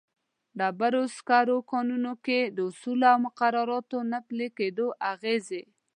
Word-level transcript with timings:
ډبرو 0.57 1.03
سکرو 1.15 1.57
کانونو 1.71 2.11
کې 2.25 2.39
د 2.55 2.57
اصولو 2.69 3.05
او 3.13 3.17
مقرراتو 3.25 3.97
نه 4.11 4.19
پلي 4.27 4.47
کېدلو 4.57 4.87
اغېزې. 5.11 5.63